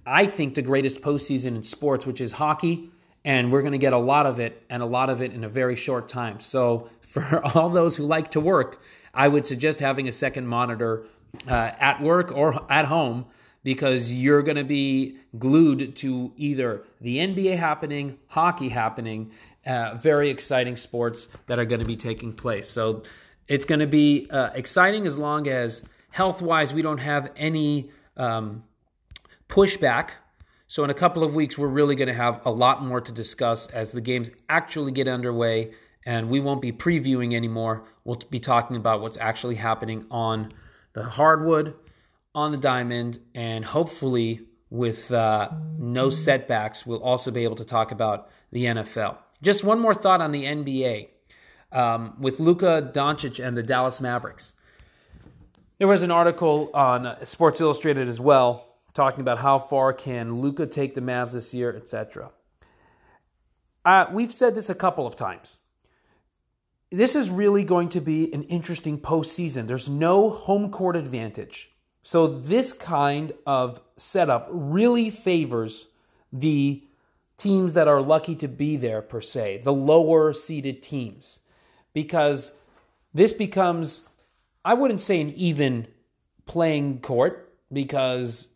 I 0.06 0.28
think, 0.28 0.54
the 0.54 0.62
greatest 0.62 1.02
postseason 1.02 1.56
in 1.56 1.64
sports, 1.64 2.06
which 2.06 2.22
is 2.22 2.34
hockey. 2.34 2.92
And 3.26 3.52
we're 3.52 3.62
going 3.62 3.72
to 3.72 3.78
get 3.80 3.94
a 3.94 3.98
lot 3.98 4.26
of 4.26 4.40
it 4.40 4.64
and 4.70 4.84
a 4.84 4.86
lot 4.86 5.10
of 5.10 5.22
it 5.22 5.32
in 5.32 5.46
a 5.46 5.50
very 5.50 5.78
short 5.78 6.10
time. 6.10 6.42
So 6.42 6.90
for 7.22 7.46
all 7.46 7.70
those 7.70 7.98
who 7.98 8.04
like 8.04 8.32
to 8.32 8.40
work, 8.40 8.82
I 9.14 9.28
would 9.28 9.46
suggest 9.46 9.80
having 9.80 10.08
a 10.08 10.12
second 10.12 10.48
monitor 10.48 11.06
uh, 11.48 11.72
at 11.80 12.02
work 12.02 12.32
or 12.32 12.66
at 12.72 12.86
home 12.86 13.28
because 13.64 14.16
you're 14.16 14.42
going 14.42 14.58
to 14.58 14.64
be 14.64 15.18
glued 15.38 15.96
to 15.98 16.34
either 16.38 16.84
the 17.02 17.18
NBA 17.18 17.58
happening, 17.58 18.18
hockey 18.30 18.70
happening, 18.70 19.32
uh, 19.66 19.94
very 19.96 20.32
exciting 20.32 20.76
sports 20.76 21.28
that 21.46 21.60
are 21.60 21.66
going 21.66 21.80
to 21.80 21.86
be 21.86 21.96
taking 21.96 22.34
place. 22.34 22.68
So 22.68 23.04
it's 23.48 23.66
going 23.66 23.80
to 23.80 23.88
be 23.88 24.28
uh, 24.32 24.50
exciting 24.56 25.06
as 25.06 25.16
long 25.16 25.48
as 25.48 25.88
health 26.10 26.42
wise 26.42 26.74
we 26.74 26.82
don't 26.82 26.98
have 26.98 27.32
any 27.36 27.92
um, 28.18 28.64
pushback. 29.50 30.10
So, 30.66 30.84
in 30.84 30.90
a 30.90 30.96
couple 30.96 31.24
of 31.24 31.36
weeks, 31.36 31.56
we're 31.56 31.68
really 31.68 31.96
going 31.96 32.08
to 32.08 32.16
have 32.16 32.44
a 32.48 32.52
lot 32.52 32.84
more 32.84 33.00
to 33.00 33.12
discuss 33.12 33.68
as 33.68 33.92
the 33.92 34.02
games 34.02 34.32
actually 34.50 34.92
get 34.92 35.08
underway. 35.08 35.72
And 36.06 36.30
we 36.30 36.40
won't 36.40 36.62
be 36.62 36.72
previewing 36.72 37.34
anymore. 37.34 37.86
We'll 38.04 38.22
be 38.30 38.40
talking 38.40 38.76
about 38.76 39.02
what's 39.02 39.18
actually 39.18 39.56
happening 39.56 40.06
on 40.12 40.50
the 40.94 41.04
hardwood, 41.04 41.76
on 42.36 42.52
the 42.52 42.58
diamond, 42.58 43.20
and 43.34 43.64
hopefully 43.64 44.42
with 44.70 45.12
uh, 45.12 45.50
no 45.78 46.10
setbacks, 46.10 46.86
we'll 46.86 47.04
also 47.04 47.30
be 47.30 47.44
able 47.44 47.56
to 47.56 47.66
talk 47.66 47.92
about 47.92 48.30
the 48.52 48.66
NFL. 48.66 49.18
Just 49.42 49.64
one 49.64 49.80
more 49.80 49.94
thought 49.94 50.20
on 50.20 50.32
the 50.32 50.46
NBA 50.46 51.10
um, 51.72 52.16
with 52.20 52.40
Luka 52.40 52.92
Doncic 52.94 53.44
and 53.46 53.56
the 53.56 53.64
Dallas 53.64 54.02
Mavericks. 54.02 54.56
There 55.78 55.88
was 55.88 56.02
an 56.02 56.12
article 56.12 56.72
on 56.74 57.18
Sports 57.26 57.62
Illustrated 57.62 58.08
as 58.08 58.20
well 58.20 58.74
talking 58.94 59.22
about 59.22 59.40
how 59.40 59.60
far 59.60 59.92
can 59.94 60.40
Luka 60.40 60.68
take 60.68 60.96
the 60.96 61.02
Mavs 61.02 61.34
this 61.34 61.54
year, 61.54 61.76
etc. 61.76 62.32
Uh, 63.84 64.06
we've 64.12 64.32
said 64.32 64.56
this 64.56 64.70
a 64.70 64.76
couple 64.76 65.06
of 65.06 65.16
times. 65.16 65.60
This 66.94 67.16
is 67.16 67.32
really 67.32 67.64
going 67.64 67.90
to 67.90 68.02
be 68.02 68.32
an 68.36 68.44
interesting 68.44 69.00
postseason. 69.00 69.66
There's 69.66 69.90
no 69.90 70.30
home 70.30 70.70
court 70.70 70.96
advantage. 70.96 71.72
So, 72.04 72.28
this 72.28 72.72
kind 72.72 73.34
of 73.48 73.82
setup 73.98 74.48
really 74.52 75.10
favors 75.10 75.88
the 76.32 76.84
teams 77.36 77.74
that 77.74 77.88
are 77.88 78.00
lucky 78.00 78.36
to 78.36 78.48
be 78.48 78.78
there, 78.78 79.02
per 79.02 79.22
se, 79.22 79.62
the 79.64 79.74
lower 79.74 80.34
seeded 80.34 80.84
teams 80.84 81.42
because 81.94 82.52
this 83.12 83.34
becomes, 83.34 84.08
I 84.64 84.76
wouldn't 84.76 85.02
say 85.02 85.20
an 85.20 85.32
even 85.32 85.88
playing 86.46 87.00
court 87.00 87.56
because, 87.72 88.50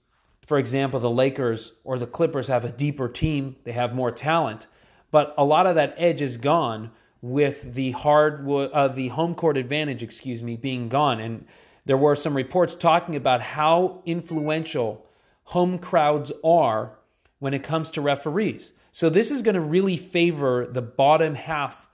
for 0.46 0.60
example, 0.60 1.00
the 1.00 1.10
Lakers 1.10 1.72
or 1.84 1.98
the 1.98 2.06
Clippers 2.06 2.50
have 2.50 2.66
a 2.66 2.70
deeper 2.70 3.10
team, 3.10 3.56
they 3.64 3.72
have 3.72 3.96
more 3.96 4.12
talent, 4.12 4.68
but 5.10 5.34
a 5.40 5.44
lot 5.44 5.66
of 5.66 5.74
that 5.74 5.96
edge 5.98 6.22
is 6.22 6.38
gone 6.38 6.92
with 7.22 7.74
the 7.74 7.92
hard 7.92 8.48
uh, 8.50 8.88
the 8.88 9.10
home 9.10 9.36
court 9.36 9.58
advantage, 9.58 10.04
excuse 10.04 10.44
me, 10.44 10.56
being 10.56 10.90
gone. 10.90 11.20
And 11.20 11.46
there 11.86 11.98
were 11.98 12.16
some 12.16 12.36
reports 12.36 12.76
talking 12.76 13.16
about 13.16 13.42
how 13.42 14.02
influential 14.06 15.06
home 15.46 15.80
crowds 15.80 16.32
are 16.44 16.98
when 17.40 17.54
it 17.54 17.64
comes 17.64 17.90
to 17.92 18.02
referees. 18.02 18.74
So 18.92 19.10
this 19.10 19.32
is 19.32 19.42
going 19.42 19.56
to 19.56 19.62
really 19.62 19.98
favor 19.98 20.66
the 20.66 20.82
bottom 20.82 21.36
half 21.36 21.88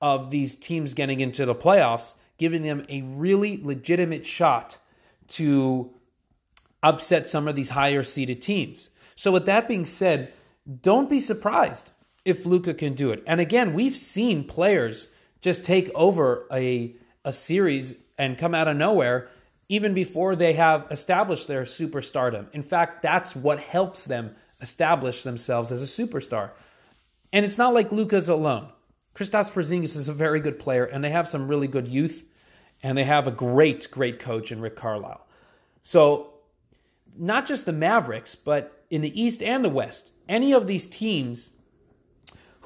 of 0.00 0.30
these 0.30 0.54
teams 0.54 0.94
getting 0.94 1.20
into 1.20 1.44
the 1.44 1.54
playoffs, 1.54 2.14
giving 2.38 2.62
them 2.62 2.84
a 2.88 3.02
really 3.02 3.60
legitimate 3.62 4.24
shot 4.24 4.78
to 5.28 5.90
upset 6.82 7.28
some 7.28 7.46
of 7.46 7.56
these 7.56 7.70
higher 7.70 8.02
seeded 8.02 8.40
teams. 8.40 8.90
So, 9.14 9.32
with 9.32 9.46
that 9.46 9.68
being 9.68 9.84
said, 9.84 10.32
don't 10.80 11.10
be 11.10 11.20
surprised 11.20 11.90
if 12.30 12.46
Luka 12.46 12.72
can 12.72 12.94
do 12.94 13.10
it. 13.10 13.22
And 13.26 13.40
again, 13.40 13.74
we've 13.74 13.96
seen 13.96 14.44
players 14.44 15.08
just 15.40 15.64
take 15.64 15.90
over 15.94 16.46
a, 16.52 16.94
a 17.24 17.32
series 17.32 18.00
and 18.18 18.38
come 18.38 18.54
out 18.54 18.68
of 18.68 18.76
nowhere 18.76 19.28
even 19.68 19.94
before 19.94 20.34
they 20.34 20.54
have 20.54 20.86
established 20.90 21.46
their 21.46 21.62
superstardom. 21.62 22.46
In 22.52 22.62
fact, 22.62 23.02
that's 23.02 23.36
what 23.36 23.60
helps 23.60 24.04
them 24.04 24.34
establish 24.60 25.22
themselves 25.22 25.70
as 25.70 25.80
a 25.80 25.84
superstar. 26.06 26.50
And 27.32 27.46
it's 27.46 27.56
not 27.56 27.72
like 27.72 27.92
Luka's 27.92 28.28
alone. 28.28 28.70
Kristaps 29.14 29.52
Porzingis 29.52 29.96
is 29.96 30.08
a 30.08 30.12
very 30.12 30.40
good 30.40 30.58
player, 30.58 30.84
and 30.84 31.04
they 31.04 31.10
have 31.10 31.28
some 31.28 31.46
really 31.46 31.68
good 31.68 31.86
youth, 31.86 32.24
and 32.82 32.98
they 32.98 33.04
have 33.04 33.28
a 33.28 33.30
great, 33.30 33.88
great 33.92 34.18
coach 34.18 34.50
in 34.50 34.60
Rick 34.60 34.74
Carlisle. 34.74 35.24
So, 35.82 36.34
not 37.16 37.46
just 37.46 37.64
the 37.64 37.72
Mavericks, 37.72 38.34
but 38.34 38.84
in 38.90 39.02
the 39.02 39.20
East 39.20 39.42
and 39.42 39.64
the 39.64 39.68
West, 39.68 40.10
any 40.28 40.52
of 40.52 40.66
these 40.66 40.86
teams 40.86 41.52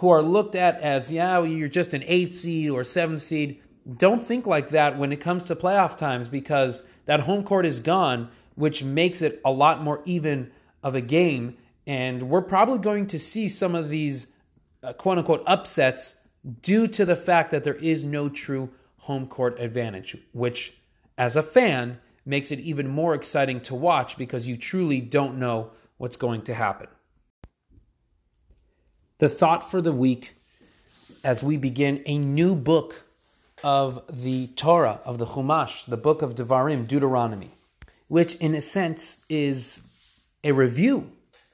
who 0.04 0.10
are 0.10 0.20
looked 0.20 0.54
at 0.54 0.78
as, 0.82 1.10
yeah, 1.10 1.42
you're 1.42 1.66
just 1.66 1.94
an 1.94 2.04
eighth 2.06 2.34
seed 2.34 2.68
or 2.68 2.84
seventh 2.84 3.22
seed, 3.22 3.58
don't 3.96 4.20
think 4.20 4.46
like 4.46 4.68
that 4.68 4.98
when 4.98 5.10
it 5.10 5.16
comes 5.16 5.42
to 5.42 5.56
playoff 5.56 5.96
times 5.96 6.28
because 6.28 6.82
that 7.06 7.20
home 7.20 7.42
court 7.42 7.64
is 7.64 7.80
gone, 7.80 8.28
which 8.54 8.84
makes 8.84 9.22
it 9.22 9.40
a 9.46 9.50
lot 9.50 9.82
more 9.82 10.02
even 10.04 10.50
of 10.82 10.94
a 10.94 11.00
game. 11.00 11.56
And 11.86 12.24
we're 12.24 12.42
probably 12.42 12.76
going 12.80 13.06
to 13.06 13.18
see 13.18 13.48
some 13.48 13.74
of 13.74 13.88
these 13.88 14.26
uh, 14.82 14.92
quote 14.92 15.16
unquote 15.16 15.42
upsets 15.46 16.16
due 16.60 16.86
to 16.86 17.06
the 17.06 17.16
fact 17.16 17.50
that 17.52 17.64
there 17.64 17.76
is 17.76 18.04
no 18.04 18.28
true 18.28 18.68
home 18.98 19.26
court 19.26 19.58
advantage, 19.58 20.18
which, 20.32 20.74
as 21.16 21.34
a 21.34 21.42
fan, 21.42 21.98
makes 22.26 22.50
it 22.50 22.60
even 22.60 22.88
more 22.88 23.14
exciting 23.14 23.58
to 23.62 23.74
watch 23.74 24.18
because 24.18 24.46
you 24.46 24.58
truly 24.58 25.00
don't 25.00 25.38
know 25.38 25.70
what's 25.96 26.18
going 26.18 26.42
to 26.42 26.52
happen. 26.52 26.88
The 29.18 29.28
thought 29.28 29.70
for 29.70 29.80
the 29.80 29.92
week 29.92 30.34
as 31.22 31.40
we 31.40 31.56
begin 31.56 32.02
a 32.04 32.18
new 32.18 32.56
book 32.56 33.04
of 33.62 34.02
the 34.10 34.48
Torah, 34.48 35.00
of 35.04 35.18
the 35.18 35.26
Chumash, 35.26 35.86
the 35.86 35.96
book 35.96 36.20
of 36.20 36.34
Devarim, 36.34 36.88
Deuteronomy, 36.88 37.52
which 38.08 38.34
in 38.34 38.56
a 38.56 38.60
sense 38.60 39.20
is 39.28 39.82
a 40.42 40.50
review 40.50 41.12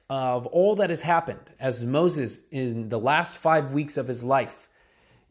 of 0.09 0.47
all 0.47 0.75
that 0.77 0.89
has 0.89 1.01
happened 1.01 1.51
as 1.59 1.85
Moses, 1.85 2.39
in 2.49 2.89
the 2.89 2.99
last 2.99 3.37
five 3.37 3.75
weeks 3.75 3.95
of 3.95 4.07
his 4.07 4.23
life, 4.23 4.67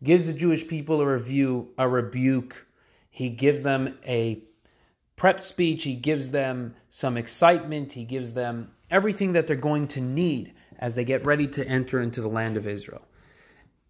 gives 0.00 0.28
the 0.28 0.32
Jewish 0.32 0.68
people 0.68 1.00
a 1.00 1.06
review, 1.06 1.70
a 1.76 1.88
rebuke. 1.88 2.68
He 3.10 3.28
gives 3.28 3.62
them 3.62 3.98
a 4.06 4.40
prep 5.16 5.42
speech. 5.42 5.82
He 5.82 5.96
gives 5.96 6.30
them 6.30 6.76
some 6.88 7.16
excitement. 7.16 7.94
He 7.94 8.04
gives 8.04 8.34
them 8.34 8.70
everything 8.88 9.32
that 9.32 9.48
they're 9.48 9.56
going 9.56 9.88
to 9.88 10.00
need 10.00 10.54
as 10.80 10.94
they 10.94 11.04
get 11.04 11.24
ready 11.24 11.46
to 11.46 11.66
enter 11.68 12.00
into 12.00 12.20
the 12.20 12.28
land 12.28 12.56
of 12.56 12.66
Israel. 12.66 13.06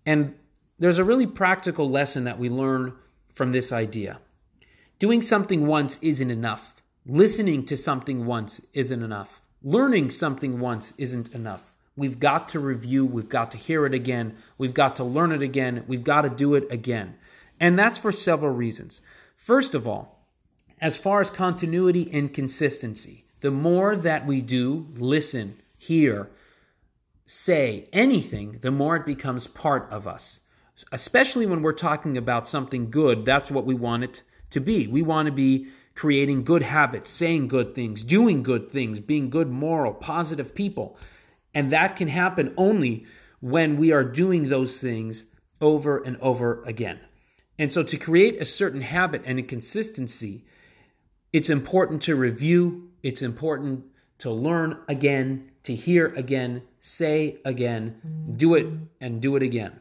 And 0.04 0.34
there's 0.78 0.98
a 0.98 1.04
really 1.04 1.26
practical 1.26 1.88
lesson 1.88 2.24
that 2.24 2.38
we 2.38 2.50
learn 2.50 2.94
from 3.32 3.52
this 3.52 3.72
idea. 3.72 4.18
Doing 4.98 5.22
something 5.22 5.66
once 5.66 5.98
isn't 6.02 6.30
enough. 6.30 6.82
Listening 7.06 7.64
to 7.66 7.76
something 7.76 8.26
once 8.26 8.60
isn't 8.74 9.02
enough. 9.02 9.40
Learning 9.62 10.10
something 10.10 10.60
once 10.60 10.92
isn't 10.98 11.32
enough. 11.32 11.74
We've 11.96 12.18
got 12.18 12.48
to 12.48 12.60
review, 12.60 13.04
we've 13.04 13.28
got 13.28 13.50
to 13.52 13.58
hear 13.58 13.84
it 13.84 13.94
again, 13.94 14.36
we've 14.56 14.74
got 14.74 14.96
to 14.96 15.04
learn 15.04 15.32
it 15.32 15.42
again, 15.42 15.84
we've 15.86 16.04
got 16.04 16.22
to 16.22 16.30
do 16.30 16.54
it 16.54 16.66
again. 16.70 17.16
And 17.58 17.78
that's 17.78 17.98
for 17.98 18.10
several 18.10 18.52
reasons. 18.52 19.00
First 19.34 19.74
of 19.74 19.86
all, 19.86 20.24
as 20.80 20.96
far 20.96 21.20
as 21.20 21.30
continuity 21.30 22.08
and 22.12 22.32
consistency, 22.32 23.24
the 23.40 23.50
more 23.50 23.96
that 23.96 24.26
we 24.26 24.40
do 24.40 24.86
listen, 24.94 25.58
hear, 25.76 26.30
say 27.30 27.88
anything, 27.92 28.58
the 28.60 28.72
more 28.72 28.96
it 28.96 29.06
becomes 29.06 29.46
part 29.46 29.88
of 29.92 30.08
us. 30.08 30.40
Especially 30.90 31.46
when 31.46 31.62
we're 31.62 31.72
talking 31.72 32.16
about 32.16 32.48
something 32.48 32.90
good, 32.90 33.24
that's 33.24 33.52
what 33.52 33.64
we 33.64 33.72
want 33.72 34.02
it 34.02 34.22
to 34.50 34.58
be. 34.58 34.88
We 34.88 35.02
want 35.02 35.26
to 35.26 35.32
be 35.32 35.68
creating 35.94 36.42
good 36.42 36.64
habits, 36.64 37.08
saying 37.08 37.46
good 37.46 37.72
things, 37.72 38.02
doing 38.02 38.42
good 38.42 38.72
things, 38.72 38.98
being 38.98 39.30
good, 39.30 39.48
moral, 39.48 39.94
positive 39.94 40.56
people. 40.56 40.98
And 41.54 41.70
that 41.70 41.94
can 41.94 42.08
happen 42.08 42.52
only 42.56 43.06
when 43.38 43.76
we 43.76 43.92
are 43.92 44.02
doing 44.02 44.48
those 44.48 44.80
things 44.80 45.26
over 45.60 46.02
and 46.02 46.16
over 46.16 46.64
again. 46.64 46.98
And 47.60 47.72
so, 47.72 47.84
to 47.84 47.96
create 47.96 48.42
a 48.42 48.44
certain 48.44 48.80
habit 48.80 49.22
and 49.24 49.38
a 49.38 49.42
consistency, 49.42 50.46
it's 51.32 51.50
important 51.50 52.02
to 52.02 52.16
review, 52.16 52.90
it's 53.04 53.22
important 53.22 53.84
to 54.18 54.32
learn 54.32 54.78
again, 54.88 55.52
to 55.62 55.76
hear 55.76 56.06
again, 56.16 56.62
say 56.80 57.38
again, 57.44 58.26
do 58.36 58.54
it 58.54 58.66
and 59.00 59.20
do 59.22 59.36
it 59.36 59.42
again. 59.42 59.80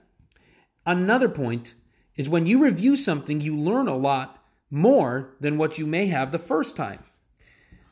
Another 0.85 1.29
point 1.29 1.73
is 2.15 2.29
when 2.29 2.45
you 2.45 2.63
review 2.63 2.95
something, 2.95 3.41
you 3.41 3.57
learn 3.57 3.87
a 3.87 3.95
lot 3.95 4.43
more 4.69 5.33
than 5.39 5.57
what 5.57 5.79
you 5.79 5.87
may 5.87 6.05
have 6.07 6.31
the 6.31 6.37
first 6.37 6.75
time, 6.75 7.03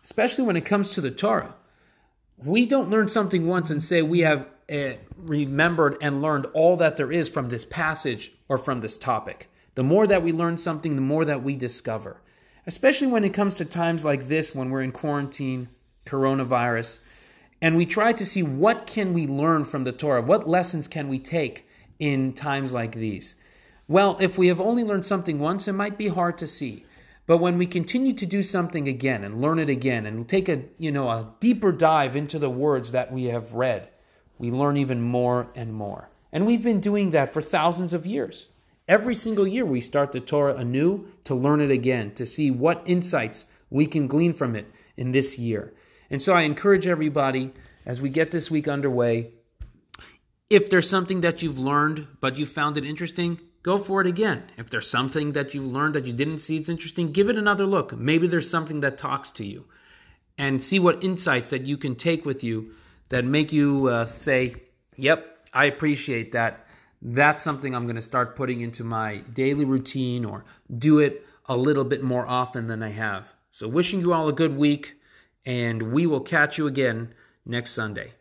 especially 0.04 0.44
when 0.44 0.58
it 0.58 0.66
comes 0.66 0.92
to 0.92 1.02
the 1.02 1.10
Torah 1.10 1.56
we 2.38 2.66
don't 2.66 2.90
learn 2.90 3.08
something 3.08 3.48
once 3.48 3.70
and 3.70 3.84
say 3.84 4.02
we 4.02 4.20
have 4.20 4.48
uh, 4.72 4.92
remembered 5.18 5.98
and 6.02 6.22
learned 6.22 6.46
all 6.54 6.78
that 6.78 6.98
there 6.98 7.12
is 7.12 7.28
from 7.30 7.50
this 7.50 7.66
passage 7.66 8.34
or 8.48 8.58
from 8.58 8.82
this 8.82 8.98
topic. 8.98 9.50
The 9.76 9.84
more 9.84 10.08
that 10.08 10.24
we 10.24 10.32
learn 10.32 10.58
something, 10.58 10.96
the 10.96 11.02
more 11.02 11.26
that 11.26 11.44
we 11.44 11.56
discover. 11.56 12.22
Especially 12.66 13.08
when 13.08 13.24
it 13.24 13.34
comes 13.34 13.56
to 13.56 13.66
times 13.66 14.04
like 14.04 14.28
this 14.28 14.54
when 14.54 14.70
we're 14.70 14.82
in 14.82 14.92
quarantine, 14.92 15.70
coronavirus, 16.06 17.02
and 17.62 17.76
we 17.76 17.86
try 17.86 18.14
to 18.14 18.26
see 18.26 18.44
what 18.44 18.86
can 18.86 19.14
we 19.14 19.26
learn 19.26 19.66
from 19.66 19.84
the 19.84 19.92
Torah? 19.92 20.22
What 20.22 20.48
lessons 20.48 20.88
can 20.88 21.08
we 21.08 21.20
take 21.20 21.68
in 22.00 22.34
times 22.34 22.74
like 22.74 22.94
these? 22.94 23.36
Well, 23.88 24.18
if 24.20 24.38
we 24.38 24.48
have 24.48 24.60
only 24.60 24.84
learned 24.84 25.06
something 25.06 25.40
once, 25.40 25.68
it 25.68 25.74
might 25.74 25.98
be 25.98 26.10
hard 26.10 26.38
to 26.40 26.48
see. 26.48 26.86
But 27.26 27.40
when 27.40 27.58
we 27.58 27.68
continue 27.68 28.14
to 28.14 28.26
do 28.26 28.42
something 28.42 28.88
again 28.88 29.24
and 29.24 29.42
learn 29.42 29.60
it 29.60 29.70
again 29.70 30.06
and 30.06 30.28
take 30.28 30.48
a, 30.48 30.64
you 30.78 30.92
know, 30.92 31.10
a 31.10 31.34
deeper 31.40 31.72
dive 31.72 32.16
into 32.16 32.40
the 32.40 32.50
words 32.50 32.92
that 32.92 33.12
we 33.12 33.26
have 33.26 33.54
read, 33.54 33.90
we 34.38 34.52
learn 34.52 34.78
even 34.78 35.02
more 35.02 35.48
and 35.56 35.74
more. 35.74 36.10
And 36.32 36.46
we've 36.46 36.64
been 36.64 36.80
doing 36.80 37.12
that 37.12 37.34
for 37.34 37.42
thousands 37.42 37.94
of 37.94 38.06
years. 38.06 38.48
Every 38.88 39.16
single 39.16 39.48
year 39.48 39.66
we 39.66 39.82
start 39.82 40.14
the 40.14 40.22
Torah 40.22 40.56
anew 40.56 41.08
to 41.26 41.36
learn 41.36 41.60
it 41.60 41.72
again, 41.72 42.14
to 42.16 42.26
see 42.26 42.50
what 42.50 42.84
insights 42.86 43.46
we 43.70 43.86
can 43.86 44.08
glean 44.08 44.32
from 44.32 44.56
it 44.56 44.72
in 44.96 45.12
this 45.12 45.38
year. 45.38 45.74
And 46.10 46.22
so 46.22 46.34
I 46.34 46.42
encourage 46.42 46.88
everybody 46.88 47.54
as 47.86 48.02
we 48.02 48.10
get 48.10 48.32
this 48.32 48.52
week 48.52 48.68
underway, 48.68 49.32
if 50.50 50.70
there's 50.70 50.90
something 50.90 51.22
that 51.22 51.42
you've 51.42 51.60
learned 51.60 52.08
but 52.20 52.38
you 52.38 52.46
found 52.46 52.78
it 52.78 52.86
interesting, 52.86 53.40
go 53.64 53.78
for 53.78 54.02
it 54.02 54.08
again. 54.08 54.44
If 54.58 54.70
there's 54.70 54.90
something 54.90 55.34
that 55.34 55.54
you've 55.54 55.66
learned 55.66 55.96
that 55.96 56.06
you 56.06 56.14
didn't 56.14 56.40
see 56.40 56.58
it's 56.58 56.70
interesting, 56.70 57.12
give 57.12 57.30
it 57.30 57.38
another 57.38 57.66
look. 57.66 57.98
Maybe 57.98 58.28
there's 58.28 58.50
something 58.50 58.82
that 58.82 58.98
talks 58.98 59.32
to 59.32 59.46
you 59.46 59.66
and 60.38 60.64
see 60.64 60.80
what 60.80 61.04
insights 61.04 61.50
that 61.50 61.64
you 61.64 61.78
can 61.78 61.96
take 61.96 62.26
with 62.26 62.44
you 62.44 62.72
that 63.10 63.26
make 63.26 63.52
you 63.52 63.88
uh, 63.88 64.06
say, 64.06 64.56
Yep, 64.98 65.50
I 65.54 65.66
appreciate 65.66 66.32
that. 66.32 66.68
That's 67.02 67.44
something 67.44 67.76
I'm 67.76 67.84
going 67.84 67.96
to 67.96 68.02
start 68.02 68.36
putting 68.36 68.62
into 68.62 68.84
my 68.84 69.18
daily 69.34 69.66
routine 69.66 70.26
or 70.26 70.46
do 70.76 71.00
it 71.00 71.26
a 71.46 71.56
little 71.56 71.84
bit 71.84 72.04
more 72.04 72.28
often 72.28 72.68
than 72.68 72.82
I 72.82 72.90
have. 72.90 73.34
So, 73.50 73.68
wishing 73.68 74.02
you 74.02 74.14
all 74.14 74.28
a 74.28 74.34
good 74.34 74.58
week, 74.58 74.97
and 75.48 75.94
we 75.94 76.06
will 76.06 76.20
catch 76.20 76.58
you 76.58 76.68
again 76.68 77.14
next 77.46 77.72
Sunday. 77.72 78.12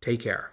Take 0.00 0.20
care. 0.20 0.52